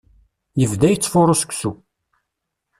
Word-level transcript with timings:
Yebda 0.59 0.87
yettfuṛu 0.91 1.35
seksu. 1.39 1.71